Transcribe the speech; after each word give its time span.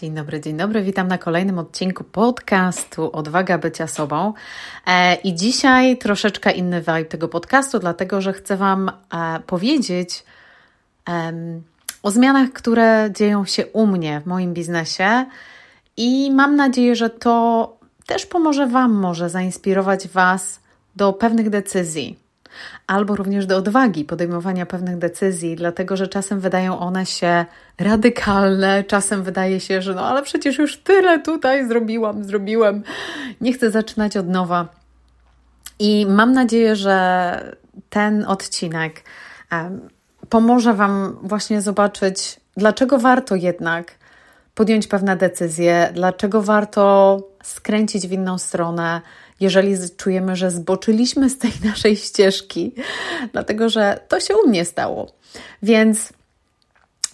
Dzień 0.00 0.14
dobry, 0.14 0.40
dzień 0.40 0.56
dobry. 0.56 0.82
Witam 0.82 1.08
na 1.08 1.18
kolejnym 1.18 1.58
odcinku 1.58 2.04
podcastu 2.04 3.12
Odwaga 3.12 3.58
bycia 3.58 3.86
sobą. 3.86 4.32
E, 4.86 5.14
I 5.14 5.34
dzisiaj 5.34 5.98
troszeczkę 5.98 6.52
inny 6.52 6.80
vibe 6.80 7.04
tego 7.04 7.28
podcastu, 7.28 7.78
dlatego 7.78 8.20
że 8.20 8.32
chcę 8.32 8.56
Wam 8.56 8.88
e, 8.88 9.40
powiedzieć 9.46 10.24
o 12.02 12.10
zmianach, 12.10 12.52
które 12.52 13.10
dzieją 13.16 13.44
się 13.44 13.66
u 13.66 13.86
mnie 13.86 14.20
w 14.20 14.26
moim 14.26 14.54
biznesie. 14.54 15.26
I 15.96 16.30
mam 16.30 16.56
nadzieję, 16.56 16.96
że 16.96 17.10
to 17.10 17.76
też 18.06 18.26
pomoże 18.26 18.66
Wam, 18.66 18.92
może 18.92 19.30
zainspirować 19.30 20.08
Was 20.08 20.60
do 20.96 21.12
pewnych 21.12 21.50
decyzji 21.50 22.25
albo 22.86 23.16
również 23.16 23.46
do 23.46 23.56
odwagi 23.56 24.04
podejmowania 24.04 24.66
pewnych 24.66 24.98
decyzji, 24.98 25.56
dlatego 25.56 25.96
że 25.96 26.08
czasem 26.08 26.40
wydają 26.40 26.78
one 26.78 27.06
się 27.06 27.44
radykalne, 27.78 28.84
czasem 28.84 29.22
wydaje 29.22 29.60
się, 29.60 29.82
że 29.82 29.94
no 29.94 30.06
ale 30.06 30.22
przecież 30.22 30.58
już 30.58 30.76
tyle 30.76 31.18
tutaj 31.18 31.68
zrobiłam, 31.68 32.24
zrobiłem, 32.24 32.82
nie 33.40 33.52
chcę 33.52 33.70
zaczynać 33.70 34.16
od 34.16 34.28
nowa. 34.28 34.68
I 35.78 36.06
mam 36.08 36.32
nadzieję, 36.32 36.76
że 36.76 37.56
ten 37.90 38.24
odcinek 38.24 39.02
pomoże 40.28 40.74
Wam 40.74 41.18
właśnie 41.22 41.62
zobaczyć, 41.62 42.40
dlaczego 42.56 42.98
warto 42.98 43.34
jednak 43.34 43.94
podjąć 44.54 44.86
pewne 44.86 45.16
decyzje, 45.16 45.90
dlaczego 45.94 46.42
warto 46.42 47.18
skręcić 47.42 48.08
w 48.08 48.12
inną 48.12 48.38
stronę, 48.38 49.00
jeżeli 49.40 49.76
czujemy, 49.96 50.36
że 50.36 50.50
zboczyliśmy 50.50 51.30
z 51.30 51.38
tej 51.38 51.52
naszej 51.70 51.96
ścieżki, 51.96 52.74
dlatego 53.32 53.68
że 53.68 54.00
to 54.08 54.20
się 54.20 54.34
u 54.36 54.48
mnie 54.48 54.64
stało. 54.64 55.12
Więc 55.62 56.12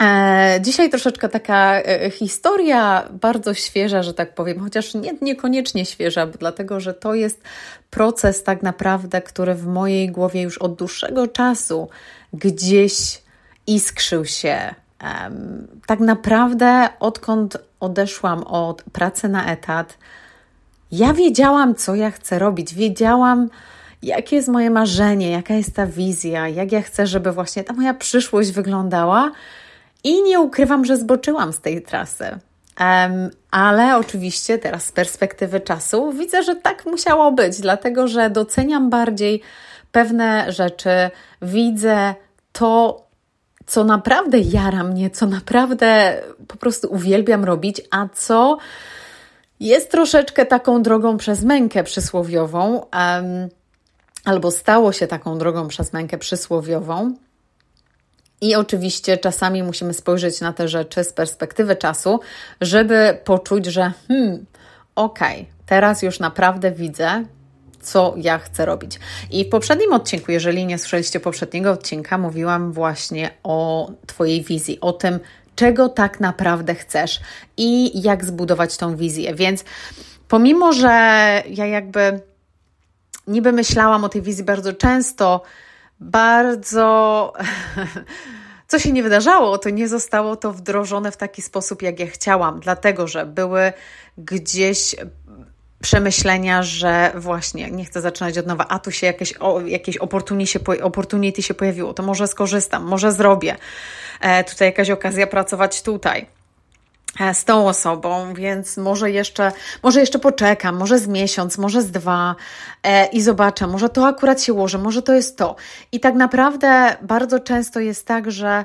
e, 0.02 0.58
dzisiaj 0.60 0.90
troszeczkę 0.90 1.28
taka 1.28 1.80
e, 1.82 2.10
historia 2.10 3.08
bardzo 3.12 3.54
świeża, 3.54 4.02
że 4.02 4.14
tak 4.14 4.34
powiem, 4.34 4.60
chociaż 4.60 4.94
nie, 4.94 5.12
niekoniecznie 5.22 5.86
świeża, 5.86 6.26
dlatego 6.26 6.80
że 6.80 6.94
to 6.94 7.14
jest 7.14 7.42
proces 7.90 8.42
tak 8.42 8.62
naprawdę, 8.62 9.22
który 9.22 9.54
w 9.54 9.66
mojej 9.66 10.10
głowie 10.10 10.42
już 10.42 10.58
od 10.58 10.74
dłuższego 10.74 11.28
czasu 11.28 11.88
gdzieś 12.32 13.22
iskrzył 13.66 14.24
się. 14.24 14.74
tak 15.86 16.00
naprawdę, 16.00 16.88
odkąd 17.00 17.58
odeszłam 17.80 18.42
od 18.42 18.82
pracy 18.82 19.28
na 19.28 19.46
etat, 19.46 19.98
ja 20.92 21.12
wiedziałam, 21.12 21.74
co 21.74 21.94
ja 21.94 22.10
chcę 22.10 22.38
robić, 22.38 22.74
wiedziałam, 22.74 23.48
jakie 24.02 24.36
jest 24.36 24.48
moje 24.48 24.70
marzenie, 24.70 25.30
jaka 25.30 25.54
jest 25.54 25.74
ta 25.74 25.86
wizja, 25.86 26.48
jak 26.48 26.72
ja 26.72 26.82
chcę, 26.82 27.06
żeby 27.06 27.32
właśnie 27.32 27.64
ta 27.64 27.74
moja 27.74 27.94
przyszłość 27.94 28.50
wyglądała. 28.50 29.30
I 30.04 30.22
nie 30.22 30.40
ukrywam, 30.40 30.84
że 30.84 30.96
zboczyłam 30.96 31.52
z 31.52 31.60
tej 31.60 31.82
trasy. 31.82 32.24
Um, 32.80 33.30
ale 33.50 33.96
oczywiście 33.96 34.58
teraz 34.58 34.84
z 34.84 34.92
perspektywy 34.92 35.60
czasu 35.60 36.12
widzę, 36.12 36.42
że 36.42 36.56
tak 36.56 36.86
musiało 36.86 37.32
być, 37.32 37.60
dlatego 37.60 38.08
że 38.08 38.30
doceniam 38.30 38.90
bardziej 38.90 39.42
pewne 39.92 40.52
rzeczy, 40.52 40.90
widzę 41.42 42.14
to, 42.52 43.02
co 43.66 43.84
naprawdę 43.84 44.38
jara 44.38 44.84
mnie, 44.84 45.10
co 45.10 45.26
naprawdę 45.26 46.22
po 46.48 46.56
prostu 46.56 46.92
uwielbiam 46.92 47.44
robić, 47.44 47.80
a 47.90 48.08
co 48.14 48.58
jest 49.66 49.90
troszeczkę 49.90 50.46
taką 50.46 50.82
drogą 50.82 51.16
przez 51.16 51.44
mękę 51.44 51.84
przysłowiową, 51.84 52.86
albo 54.24 54.50
stało 54.50 54.92
się 54.92 55.06
taką 55.06 55.38
drogą 55.38 55.68
przez 55.68 55.92
mękę 55.92 56.18
przysłowiową. 56.18 57.14
I 58.40 58.54
oczywiście 58.54 59.18
czasami 59.18 59.62
musimy 59.62 59.94
spojrzeć 59.94 60.40
na 60.40 60.52
te 60.52 60.68
rzeczy 60.68 61.04
z 61.04 61.12
perspektywy 61.12 61.76
czasu, 61.76 62.20
żeby 62.60 63.18
poczuć, 63.24 63.66
że 63.66 63.92
hmm, 64.08 64.46
okej, 64.94 65.40
okay, 65.40 65.52
teraz 65.66 66.02
już 66.02 66.20
naprawdę 66.20 66.70
widzę, 66.70 67.24
co 67.82 68.14
ja 68.16 68.38
chcę 68.38 68.66
robić. 68.66 68.98
I 69.30 69.44
w 69.44 69.48
poprzednim 69.48 69.92
odcinku, 69.92 70.32
jeżeli 70.32 70.66
nie 70.66 70.78
słyszeliście 70.78 71.20
poprzedniego 71.20 71.70
odcinka, 71.70 72.18
mówiłam 72.18 72.72
właśnie 72.72 73.30
o 73.42 73.90
Twojej 74.06 74.42
wizji, 74.42 74.80
o 74.80 74.92
tym, 74.92 75.20
czego 75.54 75.88
tak 75.88 76.20
naprawdę 76.20 76.74
chcesz 76.74 77.20
i 77.56 78.02
jak 78.02 78.24
zbudować 78.24 78.76
tą 78.76 78.96
wizję. 78.96 79.34
Więc 79.34 79.64
pomimo, 80.28 80.72
że 80.72 80.88
ja 81.48 81.66
jakby 81.66 82.20
niby 83.26 83.52
myślałam 83.52 84.04
o 84.04 84.08
tej 84.08 84.22
wizji 84.22 84.44
bardzo 84.44 84.72
często, 84.72 85.42
bardzo. 86.00 87.32
Co 88.68 88.78
się 88.78 88.92
nie 88.92 89.02
wydarzało, 89.02 89.58
to 89.58 89.70
nie 89.70 89.88
zostało 89.88 90.36
to 90.36 90.52
wdrożone 90.52 91.12
w 91.12 91.16
taki 91.16 91.42
sposób, 91.42 91.82
jak 91.82 92.00
ja 92.00 92.06
chciałam, 92.06 92.60
dlatego 92.60 93.06
że 93.06 93.26
były 93.26 93.72
gdzieś 94.18 94.96
przemyślenia, 95.82 96.62
że 96.62 97.12
właśnie 97.14 97.70
nie 97.70 97.84
chcę 97.84 98.00
zaczynać 98.00 98.38
od 98.38 98.46
nowa, 98.46 98.66
a 98.68 98.78
tu 98.78 98.90
się 98.90 99.06
jakieś, 99.06 99.34
jakieś 99.66 99.96
opportunity, 99.96 100.82
opportunity 100.82 101.42
się 101.42 101.54
pojawiło, 101.54 101.94
to 101.94 102.02
może 102.02 102.26
skorzystam, 102.26 102.84
może 102.84 103.12
zrobię. 103.12 103.56
E, 104.20 104.44
tutaj 104.44 104.68
jakaś 104.68 104.90
okazja 104.90 105.26
pracować 105.26 105.82
tutaj 105.82 106.26
e, 107.20 107.34
z 107.34 107.44
tą 107.44 107.68
osobą, 107.68 108.34
więc 108.34 108.76
może 108.76 109.10
jeszcze, 109.10 109.52
może 109.82 110.00
jeszcze 110.00 110.18
poczekam, 110.18 110.76
może 110.76 110.98
z 110.98 111.08
miesiąc, 111.08 111.58
może 111.58 111.82
z 111.82 111.90
dwa 111.90 112.34
e, 112.82 113.06
i 113.06 113.22
zobaczę, 113.22 113.66
może 113.66 113.88
to 113.88 114.06
akurat 114.06 114.42
się 114.42 114.52
ułoży, 114.52 114.78
może 114.78 115.02
to 115.02 115.14
jest 115.14 115.38
to. 115.38 115.56
I 115.92 116.00
tak 116.00 116.14
naprawdę 116.14 116.96
bardzo 117.02 117.40
często 117.40 117.80
jest 117.80 118.06
tak, 118.06 118.30
że 118.30 118.64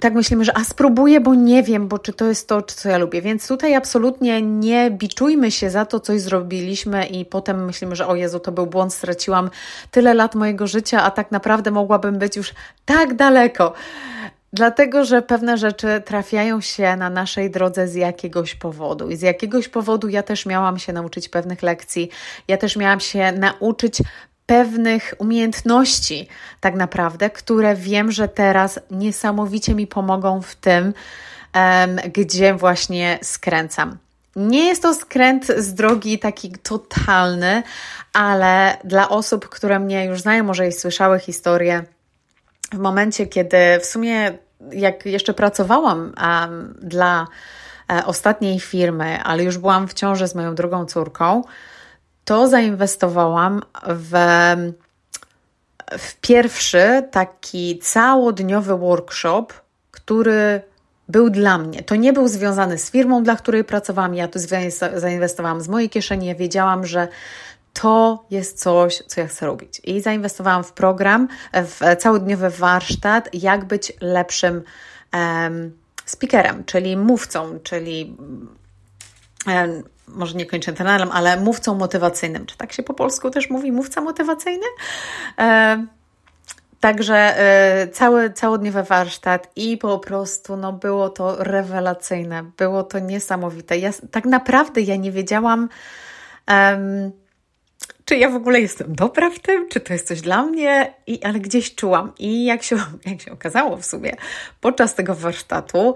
tak 0.00 0.14
myślimy, 0.14 0.44
że 0.44 0.56
a 0.56 0.64
spróbuję, 0.64 1.20
bo 1.20 1.34
nie 1.34 1.62
wiem, 1.62 1.88
bo 1.88 1.98
czy 1.98 2.12
to 2.12 2.24
jest 2.24 2.48
to, 2.48 2.62
co 2.62 2.88
ja 2.88 2.98
lubię. 2.98 3.22
Więc 3.22 3.48
tutaj 3.48 3.74
absolutnie 3.74 4.42
nie 4.42 4.90
biczujmy 4.90 5.50
się 5.50 5.70
za 5.70 5.84
to, 5.84 6.00
coś 6.00 6.20
zrobiliśmy 6.20 7.06
i 7.06 7.24
potem 7.24 7.64
myślimy, 7.64 7.96
że 7.96 8.06
o 8.06 8.14
Jezu, 8.14 8.40
to 8.40 8.52
był 8.52 8.66
błąd, 8.66 8.94
straciłam 8.94 9.50
tyle 9.90 10.14
lat 10.14 10.34
mojego 10.34 10.66
życia, 10.66 11.02
a 11.02 11.10
tak 11.10 11.30
naprawdę 11.30 11.70
mogłabym 11.70 12.18
być 12.18 12.36
już 12.36 12.54
tak 12.84 13.14
daleko. 13.14 13.72
Dlatego, 14.52 15.04
że 15.04 15.22
pewne 15.22 15.58
rzeczy 15.58 16.02
trafiają 16.04 16.60
się 16.60 16.96
na 16.96 17.10
naszej 17.10 17.50
drodze 17.50 17.88
z 17.88 17.94
jakiegoś 17.94 18.54
powodu. 18.54 19.10
I 19.10 19.16
z 19.16 19.22
jakiegoś 19.22 19.68
powodu 19.68 20.08
ja 20.08 20.22
też 20.22 20.46
miałam 20.46 20.78
się 20.78 20.92
nauczyć 20.92 21.28
pewnych 21.28 21.62
lekcji, 21.62 22.10
ja 22.48 22.56
też 22.56 22.76
miałam 22.76 23.00
się 23.00 23.32
nauczyć 23.32 24.02
pewnych 24.46 25.14
umiejętności, 25.18 26.28
tak 26.60 26.74
naprawdę, 26.74 27.30
które 27.30 27.74
wiem, 27.74 28.12
że 28.12 28.28
teraz 28.28 28.80
niesamowicie 28.90 29.74
mi 29.74 29.86
pomogą 29.86 30.42
w 30.42 30.54
tym, 30.54 30.94
gdzie 32.14 32.54
właśnie 32.54 33.18
skręcam. 33.22 33.98
Nie 34.36 34.64
jest 34.66 34.82
to 34.82 34.94
skręt 34.94 35.46
z 35.46 35.74
drogi 35.74 36.18
taki 36.18 36.52
totalny, 36.52 37.62
ale 38.12 38.76
dla 38.84 39.08
osób, 39.08 39.48
które 39.48 39.78
mnie 39.78 40.04
już 40.04 40.20
znają, 40.20 40.44
może 40.44 40.68
i 40.68 40.72
słyszały 40.72 41.20
historię, 41.20 41.84
w 42.72 42.78
momencie, 42.78 43.26
kiedy 43.26 43.56
w 43.80 43.86
sumie, 43.86 44.38
jak 44.72 45.06
jeszcze 45.06 45.34
pracowałam 45.34 46.14
um, 46.22 46.74
dla 46.82 47.26
e, 47.92 48.04
ostatniej 48.06 48.60
firmy, 48.60 49.22
ale 49.22 49.44
już 49.44 49.58
byłam 49.58 49.88
w 49.88 49.94
ciąży 49.94 50.28
z 50.28 50.34
moją 50.34 50.54
drugą 50.54 50.86
córką, 50.86 51.42
to 52.24 52.48
zainwestowałam 52.48 53.62
w, 53.86 54.14
w 55.98 56.16
pierwszy 56.20 57.08
taki 57.10 57.78
całodniowy 57.78 58.78
workshop, 58.78 59.46
który 59.90 60.62
był 61.08 61.30
dla 61.30 61.58
mnie. 61.58 61.82
To 61.82 61.96
nie 61.96 62.12
był 62.12 62.28
związany 62.28 62.78
z 62.78 62.90
firmą, 62.90 63.22
dla 63.22 63.36
której 63.36 63.64
pracowałam. 63.64 64.14
Ja 64.14 64.28
tu 64.28 64.38
zainwestowałam 64.94 65.60
z 65.60 65.68
mojej 65.68 65.90
kieszeni. 65.90 66.26
Ja 66.26 66.34
wiedziałam, 66.34 66.86
że 66.86 67.08
to 67.72 68.24
jest 68.30 68.60
coś, 68.60 69.02
co 69.06 69.20
ja 69.20 69.26
chcę 69.26 69.46
robić. 69.46 69.80
I 69.84 70.00
zainwestowałam 70.00 70.64
w 70.64 70.72
program, 70.72 71.28
w 71.52 71.80
całodniowy 71.98 72.50
warsztat, 72.50 73.28
jak 73.32 73.64
być 73.64 73.92
lepszym 74.00 74.62
um, 75.12 75.72
speakerem, 76.04 76.64
czyli 76.64 76.96
mówcą, 76.96 77.58
czyli 77.62 78.16
może 80.08 80.34
nie 80.34 80.46
tenerem, 80.46 81.10
ale 81.12 81.40
mówcą 81.40 81.74
motywacyjnym. 81.74 82.46
Czy 82.46 82.56
tak 82.56 82.72
się 82.72 82.82
po 82.82 82.94
polsku 82.94 83.30
też 83.30 83.50
mówi, 83.50 83.72
mówca 83.72 84.00
motywacyjny? 84.00 84.66
E, 85.38 85.86
Także 86.84 87.38
e, 87.38 87.88
cały, 87.88 88.30
całodniowy 88.30 88.82
warsztat 88.82 89.52
i 89.56 89.78
po 89.78 89.98
prostu 89.98 90.56
no, 90.56 90.72
było 90.72 91.10
to 91.10 91.44
rewelacyjne, 91.44 92.44
było 92.56 92.82
to 92.82 92.98
niesamowite. 92.98 93.78
Ja, 93.78 93.90
tak 94.10 94.24
naprawdę 94.24 94.80
ja 94.80 94.96
nie 94.96 95.12
wiedziałam, 95.12 95.68
um, 96.48 97.12
czy 98.04 98.16
ja 98.16 98.30
w 98.30 98.34
ogóle 98.34 98.60
jestem 98.60 98.94
dobra 98.94 99.30
w 99.30 99.38
tym, 99.38 99.68
czy 99.68 99.80
to 99.80 99.92
jest 99.92 100.08
coś 100.08 100.20
dla 100.20 100.42
mnie, 100.42 100.94
i, 101.06 101.24
ale 101.24 101.40
gdzieś 101.40 101.74
czułam. 101.74 102.12
I 102.18 102.44
jak 102.44 102.62
się, 102.62 102.76
jak 103.06 103.20
się 103.20 103.32
okazało 103.32 103.76
w 103.76 103.86
sumie 103.86 104.16
podczas 104.60 104.94
tego 104.94 105.14
warsztatu, 105.14 105.94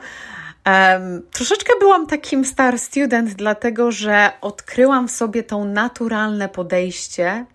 Um, 0.69 1.23
troszeczkę 1.31 1.73
byłam 1.81 2.07
takim 2.07 2.45
star 2.45 2.79
student, 2.79 3.35
dlatego 3.35 3.93
że 3.93 4.31
odkryłam 4.41 5.09
w 5.09 5.11
sobie 5.11 5.43
to 5.43 5.65
naturalne 5.65 6.49
podejście, 6.49 7.47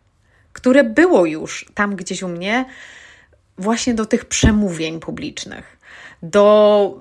które 0.54 0.84
było 0.84 1.26
już 1.26 1.66
tam 1.74 1.96
gdzieś 1.96 2.24
u 2.24 2.28
mnie, 2.28 2.66
właśnie 3.58 3.94
do 3.94 4.06
tych 4.06 4.26
przemówień 4.26 5.00
publicznych, 5.00 5.78
do 6.24 7.00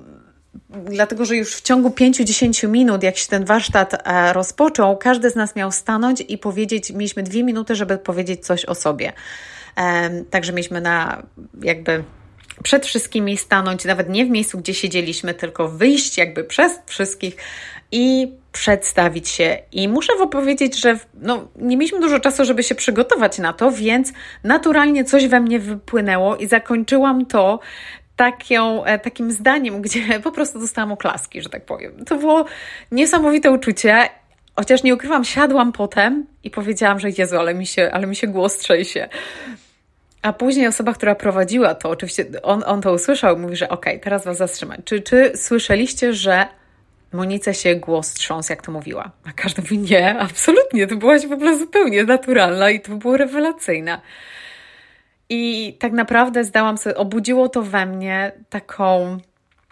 dlatego 0.71 1.25
że 1.25 1.37
już 1.37 1.55
w 1.55 1.63
ciągu 1.63 1.89
5-10 1.89 2.69
minut, 2.69 3.03
jak 3.03 3.17
się 3.17 3.29
ten 3.29 3.45
warsztat 3.45 3.95
e, 3.95 4.33
rozpoczął, 4.33 4.97
każdy 4.97 5.31
z 5.31 5.35
nas 5.35 5.57
miał 5.57 5.73
stanąć 5.73 6.25
i 6.29 6.39
powiedzieć, 6.39 6.91
mieliśmy 6.91 7.23
dwie 7.23 7.45
minuty, 7.45 7.75
żeby 7.75 7.99
powiedzieć 7.99 8.47
coś 8.47 8.65
o 8.65 8.75
sobie. 8.75 9.13
Także 10.31 10.53
mieliśmy 10.53 10.81
na 10.81 11.23
jakby 11.63 12.05
przed 12.63 12.87
wszystkimi 12.87 13.37
stanąć, 13.37 13.85
nawet 13.85 14.09
nie 14.09 14.27
w 14.27 14.31
miejscu, 14.31 14.59
gdzie 14.59 14.75
siedzieliśmy, 14.75 15.35
tylko 15.35 15.69
wyjść 15.69 16.19
jakby 16.19 16.45
przez 16.45 16.73
wszystkich 16.87 17.37
i 17.93 18.33
przedstawić 18.53 19.29
się. 19.29 19.59
I 19.73 19.89
muszę 19.89 20.17
Wam 20.19 20.29
powiedzieć, 20.29 20.81
że 20.81 20.99
no, 21.15 21.49
nie 21.57 21.77
mieliśmy 21.77 22.01
dużo 22.01 22.21
czasu, 22.21 22.45
żeby 22.45 22.63
się 22.63 22.75
przygotować 22.75 23.39
na 23.39 23.53
to, 23.53 23.71
więc 23.71 24.13
naturalnie 24.45 25.05
coś 25.05 25.27
we 25.27 25.41
mnie 25.41 25.59
wypłynęło 25.59 26.37
i 26.37 26.47
zakończyłam 26.47 27.27
to 27.27 27.61
e, 28.85 28.99
takim 28.99 29.33
zdaniem, 29.33 29.83
gdzie 29.83 30.21
po 30.21 30.33
prostu 30.33 30.59
dostałam 30.59 30.93
oklaski, 30.93 31.43
że 31.43 31.49
tak 31.49 31.65
powiem. 31.65 32.05
To 32.05 32.17
było 32.17 32.45
niesamowite 32.93 33.51
uczucie. 33.51 34.09
Chociaż 34.57 34.83
nie 34.83 34.95
ukrywam, 34.95 35.25
siadłam 35.25 35.73
potem 35.73 36.27
i 36.45 36.51
powiedziałam, 36.51 37.01
że 37.01 37.09
Jezu, 37.19 37.37
ale 37.37 37.55
mi 37.55 37.67
się, 37.67 37.91
ale 37.93 38.07
mi 38.07 38.17
się 38.17 38.27
głos 38.27 38.59
trzęsie. 38.59 39.09
A 40.23 40.33
później 40.33 40.67
osoba, 40.67 40.95
która 40.95 41.15
prowadziła 41.15 41.75
to, 41.75 41.91
oczywiście 41.91 42.27
on, 42.43 42.63
on 42.67 42.83
to 42.83 42.93
usłyszał, 42.93 43.39
mówi, 43.39 43.57
że 43.57 43.69
okej, 43.69 43.93
okay, 43.93 44.05
teraz 44.05 44.25
was 44.25 44.37
zatrzymać. 44.37 44.81
Czy, 44.85 45.01
czy 45.01 45.33
słyszeliście, 45.37 46.15
że 46.15 46.47
Monice 47.13 47.55
się 47.55 47.75
głos 47.75 48.13
trząsł, 48.13 48.53
jak 48.53 48.63
to 48.63 48.73
mówiła? 48.73 49.11
A 49.25 49.33
każdy 49.33 49.63
mówi, 49.63 49.79
nie, 49.79 50.19
absolutnie, 50.19 50.87
to 50.87 50.97
byłaś 50.97 51.27
w 51.27 51.33
ogóle 51.33 51.59
zupełnie 51.59 52.05
naturalna 52.05 52.71
i 52.71 52.81
to 52.81 52.93
było 52.93 53.17
rewelacyjne. 53.17 54.01
I 55.29 55.73
tak 55.79 55.93
naprawdę 55.93 56.45
zdałam 56.45 56.79
sobie, 56.79 56.97
obudziło 56.97 57.49
to 57.49 57.63
we 57.63 57.87
mnie 57.87 58.33
taką, 58.51 59.19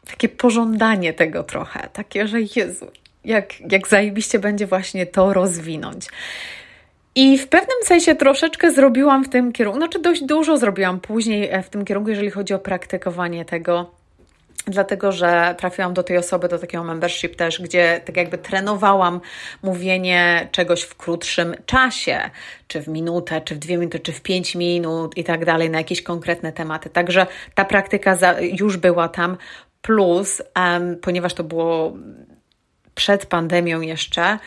takie 0.07 0.29
pożądanie 0.29 1.13
tego 1.13 1.43
trochę, 1.43 1.89
takie, 1.93 2.29
że 2.29 2.39
Jezu, 2.57 2.91
jak, 3.25 3.73
jak 3.73 3.89
zajebiście 3.89 4.39
będzie 4.39 4.67
właśnie 4.67 5.07
to 5.07 5.33
rozwinąć. 5.33 6.07
I 7.15 7.39
w 7.39 7.49
pewnym 7.49 7.77
sensie 7.85 8.15
troszeczkę 8.15 8.73
zrobiłam 8.73 9.25
w 9.25 9.29
tym 9.29 9.53
kierunku, 9.53 9.79
znaczy 9.81 9.99
dość 9.99 10.25
dużo 10.25 10.57
zrobiłam 10.57 11.01
później 11.01 11.49
e, 11.51 11.63
w 11.63 11.69
tym 11.71 11.85
kierunku, 11.85 12.11
jeżeli 12.11 12.31
chodzi 12.31 12.55
o 12.55 12.59
praktykowanie 12.59 13.45
tego, 13.45 13.91
dlatego 14.67 15.13
że 15.13 15.55
trafiłam 15.59 15.95
do 15.95 16.03
tej 16.03 16.17
osoby, 16.17 16.49
do 16.49 16.59
takiego 16.59 16.85
membership 16.85 17.37
też, 17.37 17.63
gdzie 17.63 18.01
tak 18.05 18.17
jakby 18.17 18.39
trenowałam 18.39 19.21
mówienie 19.63 20.49
czegoś 20.53 20.83
w 20.83 20.95
krótszym 20.95 21.55
czasie, 21.67 22.31
czy 22.69 22.81
w 22.81 22.89
minutę, 22.89 23.41
czy 23.41 23.55
w 23.55 23.59
dwie 23.59 23.77
minuty, 23.77 24.01
czy 24.01 24.13
w 24.13 24.21
pięć 24.23 24.55
minut 24.55 25.17
i 25.17 25.25
tak 25.25 25.45
dalej, 25.45 25.71
na 25.71 25.79
jakieś 25.79 26.03
konkretne 26.03 26.53
tematy. 26.53 26.91
Także 26.91 27.27
ta 27.55 27.65
praktyka 27.65 28.17
już 28.41 28.77
była 28.77 29.09
tam, 29.09 29.37
plus, 29.83 30.43
um, 30.57 30.97
ponieważ 30.97 31.35
to 31.35 31.45
było 31.45 31.93
przed 32.95 33.27
pandemią 33.27 33.81
jeszcze, 33.81 34.39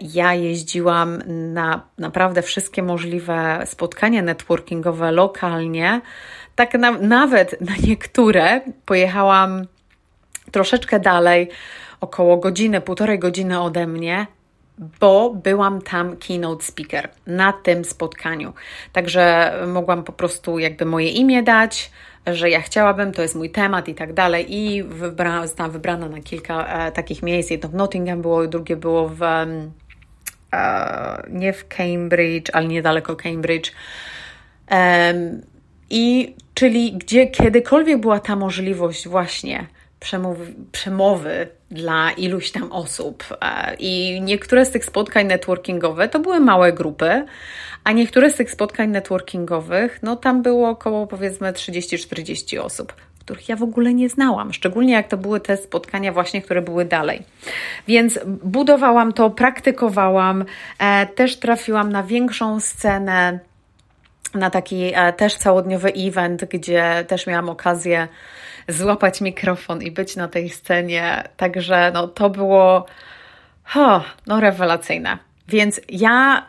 ja 0.00 0.34
jeździłam 0.34 1.22
na 1.26 1.80
naprawdę 1.98 2.42
wszystkie 2.42 2.82
możliwe 2.82 3.62
spotkania 3.64 4.22
networkingowe 4.22 5.12
lokalnie. 5.12 6.00
Tak 6.54 6.74
na, 6.74 6.90
nawet 6.90 7.60
na 7.60 7.72
niektóre 7.86 8.60
pojechałam 8.84 9.66
troszeczkę 10.50 11.00
dalej, 11.00 11.48
około 12.00 12.36
godziny, 12.36 12.80
półtorej 12.80 13.18
godziny 13.18 13.60
ode 13.60 13.86
mnie, 13.86 14.26
bo 14.78 15.34
byłam 15.34 15.82
tam 15.82 16.16
keynote 16.16 16.64
speaker 16.64 17.08
na 17.26 17.52
tym 17.52 17.84
spotkaniu. 17.84 18.52
Także 18.92 19.54
mogłam 19.66 20.04
po 20.04 20.12
prostu 20.12 20.58
jakby 20.58 20.84
moje 20.84 21.08
imię 21.08 21.42
dać, 21.42 21.90
że 22.26 22.50
ja 22.50 22.60
chciałabym, 22.60 23.12
to 23.12 23.22
jest 23.22 23.34
mój 23.34 23.50
temat 23.50 23.88
i 23.88 23.94
tak 23.94 24.12
dalej. 24.12 24.54
I 24.54 24.82
wybra, 24.82 25.46
zostałam 25.46 25.72
wybrana 25.72 26.08
na 26.08 26.20
kilka 26.20 26.66
e, 26.66 26.92
takich 26.92 27.22
miejsc. 27.22 27.50
Jedno 27.50 27.68
w 27.68 27.74
Nottingham 27.74 28.22
było, 28.22 28.46
drugie 28.46 28.76
było 28.76 29.08
w 29.08 29.22
e, 29.22 29.46
nie 31.30 31.52
w 31.52 31.68
Cambridge, 31.68 32.50
ale 32.52 32.68
niedaleko 32.68 33.16
Cambridge. 33.16 33.72
Um, 34.70 35.42
I 35.90 36.34
czyli 36.54 36.92
gdzie 36.92 37.26
kiedykolwiek 37.26 38.00
była 38.00 38.20
ta 38.20 38.36
możliwość 38.36 39.08
właśnie 39.08 39.66
przemowy, 40.06 40.54
przemowy 40.72 41.48
dla 41.70 42.10
iluś 42.10 42.50
tam 42.50 42.72
osób. 42.72 43.24
E, 43.42 43.74
I 43.78 44.20
niektóre 44.20 44.64
z 44.64 44.70
tych 44.70 44.84
spotkań 44.84 45.26
networkingowe 45.26 46.08
to 46.08 46.18
były 46.20 46.40
małe 46.40 46.72
grupy, 46.72 47.24
a 47.84 47.92
niektóre 47.92 48.30
z 48.30 48.34
tych 48.34 48.50
spotkań 48.50 48.90
networkingowych, 48.90 49.98
no 50.02 50.16
tam 50.16 50.42
było 50.42 50.68
około 50.68 51.06
powiedzmy 51.06 51.52
30-40 51.52 52.58
osób, 52.58 52.92
których 53.20 53.48
ja 53.48 53.56
w 53.56 53.62
ogóle 53.62 53.94
nie 53.94 54.08
znałam, 54.08 54.52
szczególnie 54.52 54.92
jak 54.92 55.08
to 55.08 55.16
były 55.16 55.40
te 55.40 55.56
spotkania 55.56 56.12
właśnie, 56.12 56.42
które 56.42 56.62
były 56.62 56.84
dalej. 56.84 57.22
Więc 57.88 58.18
budowałam 58.44 59.12
to, 59.12 59.30
praktykowałam, 59.30 60.44
e, 60.78 61.06
też 61.06 61.36
trafiłam 61.36 61.92
na 61.92 62.02
większą 62.02 62.60
scenę, 62.60 63.38
na 64.34 64.50
taki 64.50 64.92
e, 64.94 65.12
też 65.12 65.34
całodniowy 65.34 65.92
event, 65.96 66.44
gdzie 66.44 67.04
też 67.08 67.26
miałam 67.26 67.48
okazję 67.48 68.08
złapać 68.68 69.20
mikrofon 69.20 69.82
i 69.82 69.90
być 69.90 70.16
na 70.16 70.28
tej 70.28 70.50
scenie. 70.50 71.28
Także 71.36 71.90
no, 71.94 72.08
to 72.08 72.30
było 72.30 72.86
no, 74.26 74.40
rewelacyjne. 74.40 75.18
Więc 75.48 75.80
ja 75.88 76.46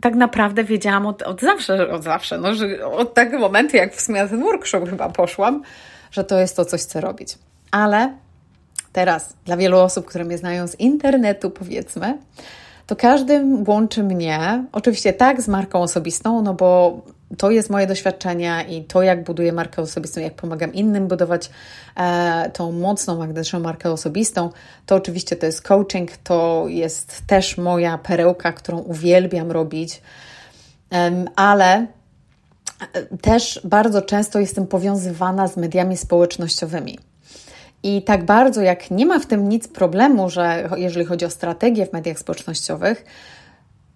tak 0.00 0.14
naprawdę 0.14 0.64
wiedziałam 0.64 1.06
od, 1.06 1.22
od 1.22 1.40
zawsze, 1.40 1.90
od 1.90 2.02
zawsze, 2.02 2.38
no, 2.38 2.54
że 2.54 2.86
od 2.86 3.14
tego 3.14 3.38
momentu, 3.38 3.76
jak 3.76 3.94
w 3.94 4.00
sumie 4.00 4.22
na 4.22 4.28
ten 4.28 4.42
workshop 4.42 4.90
chyba 4.90 5.08
poszłam, 5.08 5.62
że 6.10 6.24
to 6.24 6.38
jest 6.38 6.56
to 6.56 6.64
coś, 6.64 6.82
co 6.82 7.00
robić. 7.00 7.38
Ale 7.70 8.14
teraz, 8.92 9.34
dla 9.44 9.56
wielu 9.56 9.78
osób, 9.78 10.06
które 10.06 10.24
mnie 10.24 10.38
znają 10.38 10.66
z 10.66 10.80
internetu, 10.80 11.50
powiedzmy, 11.50 12.18
to 12.86 12.96
każdy 12.96 13.44
łączy 13.66 14.02
mnie, 14.02 14.64
oczywiście 14.72 15.12
tak, 15.12 15.42
z 15.42 15.48
marką 15.48 15.82
osobistą, 15.82 16.42
no 16.42 16.54
bo 16.54 17.00
to 17.38 17.50
jest 17.50 17.70
moje 17.70 17.86
doświadczenie 17.86 18.64
i 18.68 18.84
to, 18.84 19.02
jak 19.02 19.24
buduję 19.24 19.52
markę 19.52 19.82
osobistą, 19.82 20.20
jak 20.20 20.34
pomagam 20.34 20.74
innym 20.74 21.08
budować 21.08 21.50
e, 21.96 22.50
tą 22.50 22.72
mocną, 22.72 23.18
magnetyczną 23.18 23.60
markę 23.60 23.90
osobistą, 23.90 24.50
to 24.86 24.94
oczywiście 24.94 25.36
to 25.36 25.46
jest 25.46 25.62
coaching, 25.62 26.16
to 26.16 26.64
jest 26.68 27.22
też 27.26 27.58
moja 27.58 27.98
perełka, 27.98 28.52
którą 28.52 28.78
uwielbiam 28.78 29.50
robić, 29.50 30.02
um, 30.90 31.28
ale 31.36 31.86
e, 32.92 33.16
też 33.16 33.60
bardzo 33.64 34.02
często 34.02 34.38
jestem 34.40 34.66
powiązywana 34.66 35.48
z 35.48 35.56
mediami 35.56 35.96
społecznościowymi. 35.96 36.98
I 37.84 38.02
tak 38.02 38.24
bardzo, 38.24 38.62
jak 38.62 38.90
nie 38.90 39.06
ma 39.06 39.18
w 39.18 39.26
tym 39.26 39.48
nic 39.48 39.68
problemu, 39.68 40.30
że 40.30 40.68
jeżeli 40.76 41.06
chodzi 41.06 41.24
o 41.24 41.30
strategię 41.30 41.86
w 41.86 41.92
mediach 41.92 42.18
społecznościowych, 42.18 43.04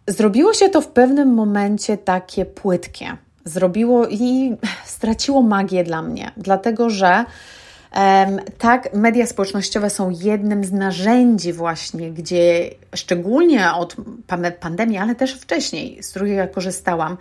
zrobiło 0.07 0.55
się 0.55 0.69
to 0.69 0.81
w 0.81 0.89
pewnym 0.89 1.35
momencie 1.35 1.99
takie 1.99 2.45
płytkie. 2.45 3.17
Zrobiło 3.45 4.09
i 4.09 4.57
straciło 4.85 5.43
magię 5.43 5.85
dla 5.85 6.03
mnie, 6.03 6.33
dlatego 6.37 6.91
że 6.91 7.25
tak, 8.59 8.95
media 8.95 9.27
społecznościowe 9.27 9.91
są 9.91 10.11
jednym 10.11 10.65
z 10.65 10.73
narzędzi, 10.73 11.53
właśnie, 11.53 12.11
gdzie 12.11 12.71
szczególnie 12.95 13.73
od 13.73 13.97
pandemii, 14.61 14.99
ale 14.99 15.15
też 15.15 15.35
wcześniej, 15.35 16.03
z 16.03 16.11
których 16.11 16.33
ja 16.33 16.49
korzystałam 16.49 17.17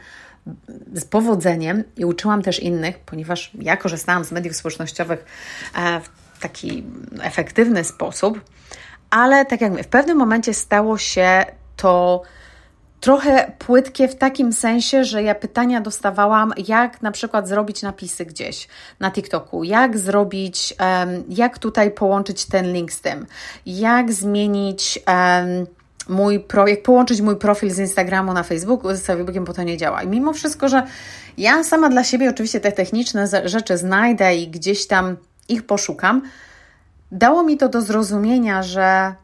z 0.93 1.05
powodzeniem 1.05 1.83
i 1.97 2.05
uczyłam 2.05 2.41
też 2.41 2.59
innych, 2.59 3.00
ponieważ 3.00 3.51
ja 3.59 3.77
korzystałam 3.77 4.25
z 4.25 4.31
mediów 4.31 4.55
społecznościowych 4.55 5.25
e, 5.75 6.00
w 6.00 6.26
taki 6.39 6.84
efektywny 7.22 7.84
sposób, 7.84 8.41
ale 9.10 9.46
tak 9.46 9.62
jak 9.62 9.72
mówię, 9.72 9.84
w 9.84 9.88
pewnym 9.88 10.17
momencie 10.17 10.53
stało 10.53 10.98
się 10.98 11.46
to 11.75 12.22
trochę 13.00 13.51
płytkie 13.60 14.08
w 14.08 14.15
takim 14.15 14.53
sensie, 14.53 15.03
że 15.03 15.24
ja 15.24 15.36
pytania 15.36 15.82
dostawałam, 15.82 16.53
jak 16.67 17.01
na 17.01 17.12
przykład 17.12 17.48
zrobić 17.48 17.82
napisy 17.82 18.25
gdzieś 18.25 18.67
na 19.00 19.12
TikToku, 19.12 19.63
jak 19.63 19.98
zrobić, 19.98 20.75
jak 21.29 21.60
tutaj 21.60 21.91
połączyć 21.91 22.46
ten 22.46 22.74
link 22.74 22.91
z 22.91 23.01
tym, 23.01 23.25
jak 23.65 24.13
zmienić. 24.13 25.00
Mój 26.10 26.39
pro, 26.39 26.67
jak 26.67 26.84
połączyć 26.84 27.22
mój 27.22 27.36
profil 27.36 27.72
z 27.72 27.79
Instagramu 27.79 28.34
na 28.34 28.44
Facebooku 28.44 28.96
z 28.96 29.01
Facebookiem, 29.01 29.46
bo 29.46 29.53
to 29.53 29.63
nie 29.63 29.77
działa. 29.77 30.03
I 30.03 30.08
mimo 30.08 30.34
wszystko, 30.34 30.70
że 30.70 30.84
ja 31.38 31.63
sama 31.63 31.89
dla 31.89 32.03
siebie 32.03 32.29
oczywiście 32.29 32.60
te 32.60 32.72
techniczne 32.72 33.27
rzeczy 33.46 33.77
znajdę 33.77 34.36
i 34.36 34.48
gdzieś 34.48 34.88
tam 34.88 35.17
ich 35.49 35.65
poszukam, 35.65 36.21
dało 37.11 37.43
mi 37.43 37.57
to 37.57 37.69
do 37.69 37.81
zrozumienia, 37.81 38.63
że 38.63 39.15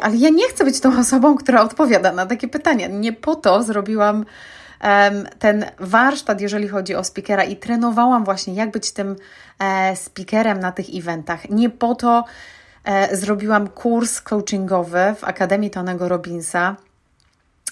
ale 0.00 0.16
ja 0.16 0.28
nie 0.28 0.48
chcę 0.48 0.64
być 0.64 0.80
tą 0.80 0.98
osobą, 0.98 1.36
która 1.36 1.62
odpowiada 1.62 2.12
na 2.12 2.26
takie 2.26 2.48
pytania. 2.48 2.86
Nie 2.86 3.12
po 3.12 3.36
to 3.36 3.62
zrobiłam 3.62 4.16
um, 4.16 5.26
ten 5.38 5.64
warsztat, 5.80 6.40
jeżeli 6.40 6.68
chodzi 6.68 6.94
o 6.94 7.04
speakera 7.04 7.44
i 7.44 7.56
trenowałam 7.56 8.24
właśnie, 8.24 8.54
jak 8.54 8.70
być 8.70 8.92
tym 8.92 9.16
e, 9.58 9.96
speakerem 9.96 10.60
na 10.60 10.72
tych 10.72 10.86
eventach. 10.94 11.50
Nie 11.50 11.70
po 11.70 11.94
to 11.94 12.24
e, 12.84 13.16
zrobiłam 13.16 13.68
kurs 13.68 14.20
coachingowy 14.20 15.14
w 15.18 15.24
Akademii 15.24 15.70
Tonego 15.70 16.08
Robinsa, 16.08 16.76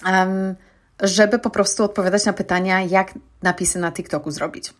um, 0.05 0.55
żeby 1.01 1.39
po 1.39 1.49
prostu 1.49 1.83
odpowiadać 1.83 2.25
na 2.25 2.33
pytania, 2.33 2.81
jak 2.81 3.13
napisy 3.43 3.79
na 3.79 3.91
TikToku 3.91 4.31
zrobić. 4.31 4.73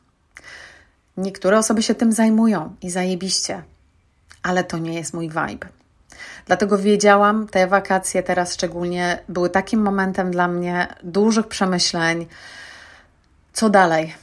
Niektóre 1.17 1.57
osoby 1.57 1.83
się 1.83 1.95
tym 1.95 2.11
zajmują 2.11 2.75
i 2.81 2.89
zajebiście, 2.89 3.63
ale 4.43 4.63
to 4.63 4.77
nie 4.77 4.93
jest 4.93 5.13
mój 5.13 5.29
vibe. 5.29 5.67
Dlatego 6.45 6.77
wiedziałam, 6.77 7.47
te 7.47 7.67
wakacje 7.67 8.23
teraz 8.23 8.53
szczególnie 8.53 9.19
były 9.29 9.49
takim 9.49 9.81
momentem 9.81 10.31
dla 10.31 10.47
mnie 10.47 10.87
dużych 11.03 11.47
przemyśleń, 11.47 12.25
co 13.53 13.69
dalej. 13.69 14.15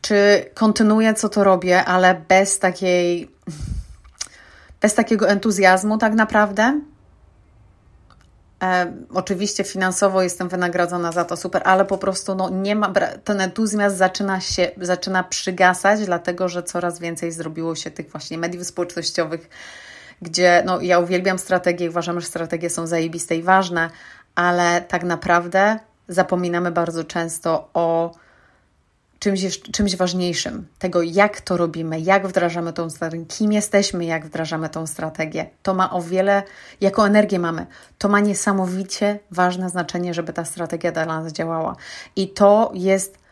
Czy 0.00 0.44
kontynuuję, 0.54 1.14
co 1.14 1.28
to 1.28 1.44
robię, 1.44 1.84
ale 1.84 2.22
bez 2.28 2.58
takiej, 2.58 3.30
bez 4.80 4.94
takiego 4.94 5.28
entuzjazmu, 5.28 5.98
tak 5.98 6.14
naprawdę? 6.14 6.80
E, 8.64 8.92
oczywiście 9.14 9.64
finansowo 9.64 10.22
jestem 10.22 10.48
wynagrodzona 10.48 11.12
za 11.12 11.24
to 11.24 11.36
super, 11.36 11.62
ale 11.64 11.84
po 11.84 11.98
prostu 11.98 12.34
no, 12.34 12.50
nie 12.50 12.76
ma, 12.76 12.92
ten 13.24 13.40
entuzjazm 13.40 13.96
zaczyna 13.96 14.40
się, 14.40 14.70
zaczyna 14.80 15.24
przygasać, 15.24 16.04
dlatego 16.04 16.48
że 16.48 16.62
coraz 16.62 16.98
więcej 16.98 17.32
zrobiło 17.32 17.74
się 17.74 17.90
tych 17.90 18.10
właśnie 18.10 18.38
mediów 18.38 18.66
społecznościowych, 18.66 19.48
gdzie 20.22 20.62
no, 20.66 20.80
ja 20.80 20.98
uwielbiam 20.98 21.38
strategie 21.38 21.90
uważam, 21.90 22.20
że 22.20 22.26
strategie 22.26 22.70
są 22.70 22.86
zajebiste 22.86 23.36
i 23.36 23.42
ważne, 23.42 23.90
ale 24.34 24.80
tak 24.80 25.04
naprawdę 25.04 25.78
zapominamy 26.08 26.70
bardzo 26.70 27.04
często 27.04 27.68
o 27.74 28.14
czymś, 29.24 29.60
czymś 29.60 29.96
ważniejszym, 29.96 30.66
tego 30.78 31.02
jak 31.02 31.40
to 31.40 31.56
robimy, 31.56 32.00
jak 32.00 32.26
wdrażamy 32.26 32.72
tą 32.72 32.90
strategię, 32.90 33.26
kim 33.26 33.52
jesteśmy, 33.52 34.04
jak 34.04 34.26
wdrażamy 34.26 34.68
tą 34.68 34.86
strategię. 34.86 35.46
To 35.62 35.74
ma 35.74 35.90
o 35.90 36.02
wiele, 36.02 36.42
jaką 36.80 37.04
energię 37.04 37.38
mamy, 37.38 37.66
to 37.98 38.08
ma 38.08 38.20
niesamowicie 38.20 39.18
ważne 39.30 39.70
znaczenie, 39.70 40.14
żeby 40.14 40.32
ta 40.32 40.44
strategia 40.44 40.92
dla 40.92 41.06
nas 41.06 41.32
działała. 41.32 41.76
I 42.16 42.28
to 42.28 42.72
jest 42.74 43.24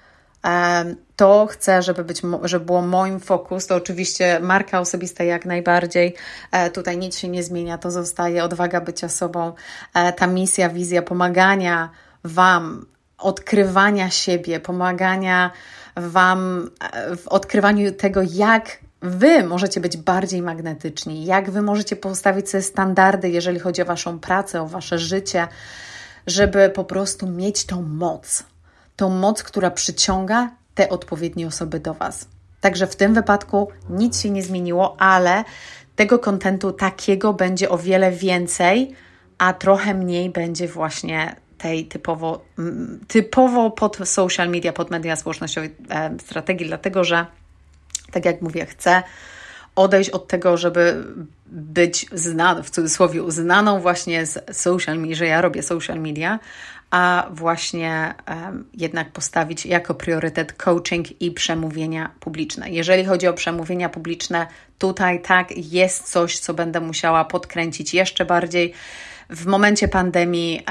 to 1.16 1.46
chcę, 1.50 1.82
żeby, 1.82 2.04
być, 2.04 2.22
żeby 2.44 2.64
było 2.64 2.82
moim 2.82 3.20
fokus. 3.20 3.66
To 3.66 3.74
oczywiście 3.74 4.40
marka 4.40 4.80
osobista 4.80 5.24
jak 5.24 5.46
najbardziej. 5.46 6.14
E, 6.52 6.70
tutaj 6.70 6.98
nic 6.98 7.18
się 7.18 7.28
nie 7.28 7.42
zmienia, 7.42 7.78
to 7.78 7.90
zostaje 7.90 8.44
odwaga 8.44 8.80
bycia 8.80 9.08
sobą, 9.08 9.52
e, 9.94 10.12
ta 10.12 10.26
misja, 10.26 10.68
wizja 10.68 11.02
pomagania 11.02 11.90
Wam, 12.24 12.86
odkrywania 13.22 14.10
siebie, 14.10 14.60
pomagania 14.60 15.50
Wam 15.96 16.70
e, 16.80 17.16
w 17.16 17.28
odkrywaniu 17.28 17.92
tego, 17.92 18.20
jak 18.22 18.78
Wy 19.02 19.44
możecie 19.44 19.80
być 19.80 19.96
bardziej 19.96 20.42
magnetyczni, 20.42 21.24
jak 21.24 21.50
Wy 21.50 21.62
możecie 21.62 21.96
postawić 21.96 22.50
sobie 22.50 22.62
standardy, 22.62 23.30
jeżeli 23.30 23.58
chodzi 23.58 23.82
o 23.82 23.84
Waszą 23.84 24.18
pracę, 24.18 24.62
o 24.62 24.66
Wasze 24.66 24.98
życie, 24.98 25.48
żeby 26.26 26.70
po 26.70 26.84
prostu 26.84 27.26
mieć 27.26 27.66
tą 27.66 27.82
moc, 27.82 28.44
tą 28.96 29.10
moc, 29.10 29.42
która 29.42 29.70
przyciąga 29.70 30.50
te 30.74 30.88
odpowiednie 30.88 31.46
osoby 31.46 31.80
do 31.80 31.94
Was. 31.94 32.26
Także 32.60 32.86
w 32.86 32.96
tym 32.96 33.14
wypadku 33.14 33.68
nic 33.90 34.20
się 34.20 34.30
nie 34.30 34.42
zmieniło, 34.42 35.00
ale 35.00 35.44
tego 35.96 36.18
kontentu 36.18 36.72
takiego 36.72 37.32
będzie 37.32 37.70
o 37.70 37.78
wiele 37.78 38.12
więcej, 38.12 38.94
a 39.38 39.52
trochę 39.52 39.94
mniej 39.94 40.30
będzie 40.30 40.68
właśnie 40.68 41.36
tej 41.62 41.86
typowo, 41.86 42.44
typowo 43.08 43.70
pod 43.70 43.98
social 44.04 44.48
media, 44.48 44.72
pod 44.72 44.90
media 44.90 45.16
społecznościowe 45.16 45.68
e, 45.90 46.16
strategii, 46.20 46.66
dlatego 46.66 47.04
że, 47.04 47.26
tak 48.12 48.24
jak 48.24 48.42
mówię, 48.42 48.66
chcę 48.66 49.02
odejść 49.76 50.10
od 50.10 50.28
tego, 50.28 50.56
żeby 50.56 51.04
być 51.46 52.06
znaną, 52.12 52.62
w 52.62 52.70
cudzysłowie 52.70 53.22
uznaną 53.22 53.80
właśnie 53.80 54.26
z 54.26 54.56
social 54.56 54.98
media, 54.98 55.16
że 55.16 55.26
ja 55.26 55.40
robię 55.40 55.62
social 55.62 56.00
media, 56.00 56.38
a 56.90 57.26
właśnie 57.30 58.14
jednak 58.74 59.12
postawić 59.12 59.66
jako 59.66 59.94
priorytet 59.94 60.52
coaching 60.52 61.22
i 61.22 61.30
przemówienia 61.30 62.10
publiczne. 62.20 62.70
Jeżeli 62.70 63.04
chodzi 63.04 63.26
o 63.26 63.32
przemówienia 63.32 63.88
publiczne, 63.88 64.46
tutaj 64.78 65.22
tak 65.22 65.56
jest 65.56 66.10
coś, 66.10 66.38
co 66.38 66.54
będę 66.54 66.80
musiała 66.80 67.24
podkręcić 67.24 67.94
jeszcze 67.94 68.24
bardziej. 68.24 68.74
W 69.32 69.46
momencie 69.46 69.88
pandemii 69.88 70.64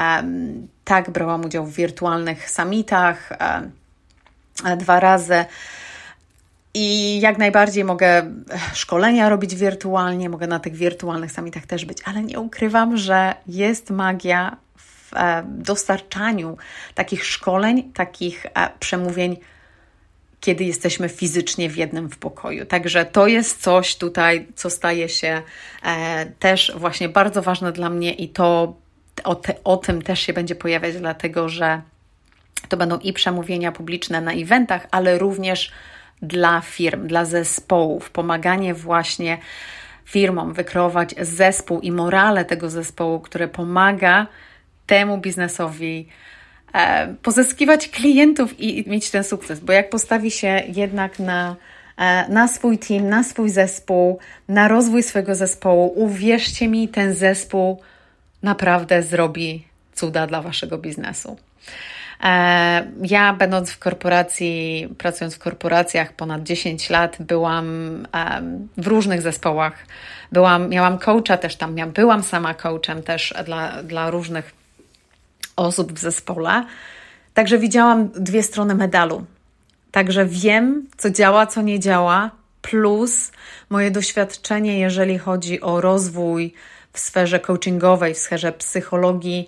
tak 0.83 1.09
brałam 1.09 1.45
udział 1.45 1.65
w 1.65 1.75
wirtualnych 1.75 2.51
summitach 2.51 3.29
um, 4.65 4.77
dwa 4.77 4.99
razy. 4.99 5.45
I 6.73 7.19
jak 7.21 7.37
najbardziej 7.37 7.83
mogę 7.83 8.33
szkolenia 8.73 9.29
robić 9.29 9.55
wirtualnie, 9.55 10.29
mogę 10.29 10.47
na 10.47 10.59
tych 10.59 10.75
wirtualnych 10.75 11.31
summitach 11.31 11.65
też 11.65 11.85
być, 11.85 11.97
ale 12.05 12.23
nie 12.23 12.39
ukrywam, 12.39 12.97
że 12.97 13.33
jest 13.47 13.89
magia 13.89 14.57
w 14.77 15.11
dostarczaniu 15.45 16.57
takich 16.95 17.25
szkoleń, 17.25 17.91
takich 17.93 18.45
e, 18.45 18.69
przemówień, 18.79 19.37
kiedy 20.41 20.63
jesteśmy 20.63 21.10
fizycznie 21.10 21.69
w 21.69 21.77
jednym 21.77 22.10
w 22.10 22.17
pokoju. 22.17 22.65
Także 22.65 23.05
to 23.05 23.27
jest 23.27 23.62
coś 23.62 23.95
tutaj, 23.95 24.48
co 24.55 24.69
staje 24.69 25.10
się 25.10 25.41
e, 25.83 26.25
też 26.25 26.71
właśnie 26.75 27.10
bardzo 27.10 27.41
ważne 27.41 27.71
dla 27.71 27.89
mnie 27.89 28.13
i 28.13 28.29
to 28.29 28.75
o, 29.24 29.36
te, 29.36 29.63
o 29.63 29.77
tym 29.77 30.01
też 30.01 30.19
się 30.19 30.33
będzie 30.33 30.55
pojawiać, 30.55 30.95
dlatego 30.95 31.50
że 31.50 31.81
to 32.69 32.77
będą 32.77 33.00
i 33.00 33.13
przemówienia 33.13 33.71
publiczne 33.71 34.21
na 34.21 34.33
eventach, 34.33 34.88
ale 34.91 35.17
również 35.17 35.71
dla 36.21 36.62
firm, 36.62 37.07
dla 37.07 37.25
zespołów, 37.25 38.10
pomaganie 38.10 38.74
właśnie 38.74 39.38
firmom 40.05 40.53
wykreować 40.53 41.15
zespół 41.21 41.79
i 41.79 41.91
morale 41.91 42.45
tego 42.45 42.69
zespołu, 42.69 43.19
które 43.19 43.48
pomaga 43.48 44.27
temu 44.86 45.17
biznesowi 45.17 46.07
pozyskiwać 47.21 47.89
klientów 47.89 48.59
i 48.59 48.89
mieć 48.89 49.09
ten 49.09 49.23
sukces. 49.23 49.59
Bo 49.59 49.73
jak 49.73 49.89
postawi 49.89 50.31
się 50.31 50.63
jednak 50.67 51.19
na, 51.19 51.55
e, 51.97 52.29
na 52.29 52.47
swój 52.47 52.77
team, 52.77 53.09
na 53.09 53.23
swój 53.23 53.49
zespół, 53.49 54.19
na 54.47 54.67
rozwój 54.67 55.03
swojego 55.03 55.35
zespołu, 55.35 55.93
uwierzcie 55.95 56.67
mi, 56.67 56.87
ten 56.87 57.13
zespół 57.13 57.81
naprawdę 58.43 59.03
zrobi 59.03 59.65
cuda 59.93 60.27
dla 60.27 60.41
waszego 60.41 60.77
biznesu. 60.77 61.37
E, 62.23 62.87
ja, 63.01 63.33
będąc 63.33 63.71
w 63.71 63.79
korporacji, 63.79 64.87
pracując 64.97 65.35
w 65.35 65.39
korporacjach 65.39 66.13
ponad 66.13 66.43
10 66.43 66.89
lat, 66.89 67.17
byłam 67.19 67.67
w 68.77 68.87
różnych 68.87 69.21
zespołach. 69.21 69.85
Byłam, 70.31 70.69
miałam 70.69 70.97
coacha 70.97 71.37
też 71.37 71.55
tam, 71.55 71.75
byłam 71.93 72.23
sama 72.23 72.53
coachem 72.53 73.03
też 73.03 73.33
dla, 73.45 73.83
dla 73.83 74.09
różnych 74.09 74.60
osób 75.65 75.93
w 75.93 75.99
zespole. 75.99 76.65
Także 77.33 77.57
widziałam 77.57 78.09
dwie 78.09 78.43
strony 78.43 78.75
medalu. 78.75 79.25
Także 79.91 80.25
wiem, 80.25 80.87
co 80.97 81.09
działa, 81.09 81.47
co 81.47 81.61
nie 81.61 81.79
działa, 81.79 82.31
plus 82.61 83.31
moje 83.69 83.91
doświadczenie, 83.91 84.79
jeżeli 84.79 85.17
chodzi 85.17 85.61
o 85.61 85.81
rozwój 85.81 86.53
w 86.93 86.99
sferze 86.99 87.39
coachingowej, 87.39 88.13
w 88.13 88.17
sferze 88.17 88.51
psychologii 88.51 89.47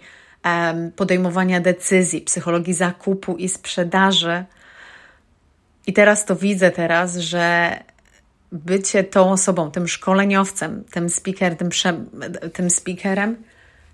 podejmowania 0.96 1.60
decyzji, 1.60 2.22
psychologii 2.22 2.74
zakupu 2.74 3.36
i 3.38 3.50
sprzedaży. 3.50 4.46
I 5.88 5.93
teraz 5.93 6.25
to 6.25 6.36
widzę 6.36 6.72
teraz, 6.72 7.17
że 7.17 7.77
bycie 8.51 9.03
tą 9.03 9.32
osobą, 9.32 9.72
tym 9.72 9.88
szkoleniowcem, 9.88 10.84
tym, 10.91 11.10
speaker, 11.10 11.58
tym, 11.58 11.70
tym 12.53 12.70
speakerem 12.70 13.36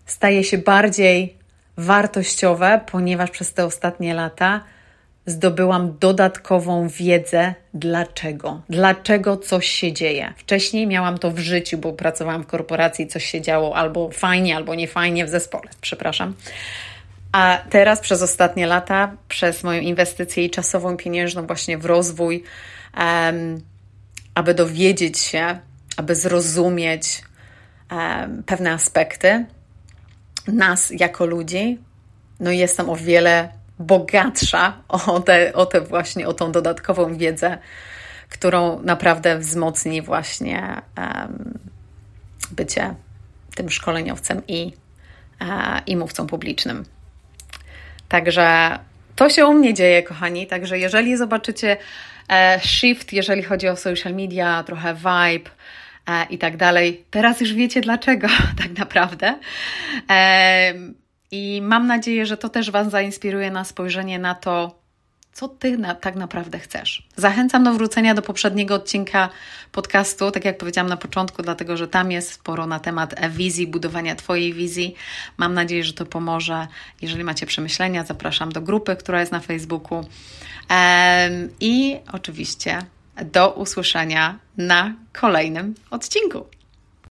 staje 0.05 0.43
się 0.43 0.57
bardziej 0.57 1.38
wartościowe, 1.79 2.81
ponieważ 2.91 3.31
przez 3.31 3.53
te 3.53 3.65
ostatnie 3.65 4.13
lata 4.13 4.63
zdobyłam 5.25 5.97
dodatkową 5.99 6.87
wiedzę, 6.87 7.53
dlaczego, 7.73 8.61
dlaczego 8.69 9.37
coś 9.37 9.67
się 9.67 9.93
dzieje. 9.93 10.33
Wcześniej 10.37 10.87
miałam 10.87 11.17
to 11.17 11.31
w 11.31 11.39
życiu, 11.39 11.77
bo 11.77 11.93
pracowałam 11.93 12.43
w 12.43 12.47
korporacji, 12.47 13.07
coś 13.07 13.25
się 13.25 13.41
działo 13.41 13.75
albo 13.75 14.09
fajnie, 14.11 14.55
albo 14.55 14.75
nie 14.75 14.87
fajnie 14.87 15.25
w 15.25 15.29
zespole, 15.29 15.69
przepraszam. 15.81 16.33
A 17.31 17.57
teraz 17.69 17.99
przez 17.99 18.21
ostatnie 18.21 18.67
lata, 18.67 19.11
przez 19.27 19.63
moją 19.63 19.81
inwestycję 19.81 20.45
i 20.45 20.49
czasową, 20.49 20.97
pieniężną 20.97 21.47
właśnie 21.47 21.77
w 21.77 21.85
rozwój, 21.85 22.43
um, 22.97 23.61
aby 24.35 24.53
dowiedzieć 24.53 25.19
się, 25.19 25.59
aby 25.97 26.15
zrozumieć 26.15 27.21
um, 27.91 28.43
pewne 28.43 28.71
aspekty 28.71 29.45
nas 30.53 30.91
jako 30.91 31.25
ludzi, 31.25 31.77
no 32.39 32.51
jestem 32.51 32.89
o 32.89 32.95
wiele 32.95 33.49
bogatsza 33.79 34.73
o 34.87 35.19
tę 35.19 35.53
o 35.53 35.65
te 35.65 35.81
właśnie, 35.81 36.27
o 36.27 36.33
tą 36.33 36.51
dodatkową 36.51 37.17
wiedzę, 37.17 37.57
którą 38.29 38.81
naprawdę 38.83 39.37
wzmocni 39.37 40.01
właśnie 40.01 40.81
um, 40.97 41.59
bycie 42.51 42.95
tym 43.55 43.69
szkoleniowcem 43.69 44.41
i, 44.47 44.73
uh, 45.41 45.47
i 45.87 45.97
mówcą 45.97 46.27
publicznym. 46.27 46.85
Także 48.09 48.79
to 49.19 49.29
się 49.29 49.45
u 49.45 49.53
mnie 49.53 49.73
dzieje, 49.73 50.03
kochani. 50.03 50.47
Także 50.47 50.79
jeżeli 50.79 51.17
zobaczycie 51.17 51.77
e, 52.29 52.59
shift, 52.63 53.13
jeżeli 53.13 53.43
chodzi 53.43 53.67
o 53.67 53.75
social 53.75 54.15
media, 54.15 54.63
trochę 54.63 54.93
vibe 54.93 55.49
e, 55.49 55.53
i 56.29 56.37
tak 56.37 56.57
dalej, 56.57 57.05
teraz 57.11 57.41
już 57.41 57.53
wiecie 57.53 57.81
dlaczego, 57.81 58.27
tak 58.63 58.77
naprawdę. 58.77 59.35
E, 60.09 60.73
i 61.31 61.61
mam 61.61 61.87
nadzieję, 61.87 62.25
że 62.25 62.37
to 62.37 62.49
też 62.49 62.71
Was 62.71 62.89
zainspiruje 62.89 63.51
na 63.51 63.63
spojrzenie 63.63 64.19
na 64.19 64.35
to, 64.35 64.79
co 65.33 65.47
ty 65.47 65.77
na, 65.77 65.95
tak 65.95 66.15
naprawdę 66.15 66.59
chcesz. 66.59 67.07
Zachęcam 67.15 67.63
do 67.63 67.73
wrócenia 67.73 68.13
do 68.13 68.21
poprzedniego 68.21 68.75
odcinka 68.75 69.29
podcastu, 69.71 70.31
tak 70.31 70.45
jak 70.45 70.57
powiedziałam 70.57 70.89
na 70.89 70.97
początku, 70.97 71.41
dlatego 71.41 71.77
że 71.77 71.87
tam 71.87 72.11
jest 72.11 72.31
sporo 72.31 72.67
na 72.67 72.79
temat 72.79 73.15
wizji, 73.29 73.67
budowania 73.67 74.15
Twojej 74.15 74.53
wizji. 74.53 74.95
Mam 75.37 75.53
nadzieję, 75.53 75.83
że 75.83 75.93
to 75.93 76.05
pomoże. 76.05 76.67
Jeżeli 77.01 77.23
macie 77.23 77.45
przemyślenia, 77.45 78.03
zapraszam 78.03 78.51
do 78.51 78.61
grupy, 78.61 78.95
która 78.95 79.19
jest 79.19 79.31
na 79.31 79.39
Facebooku. 79.39 80.05
I 81.59 81.97
oczywiście 82.11 82.81
do 83.25 83.51
usłyszenia 83.51 84.39
na 84.57 84.93
kolejnym 85.13 85.75
odcinku. 85.91 86.45